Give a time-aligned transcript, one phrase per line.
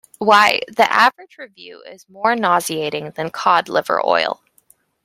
[0.17, 4.41] Why, the average review is more nauseating than cod liver oil.